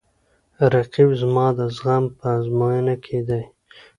[0.73, 3.43] رقیب زما د زغم په ازموینه کې دی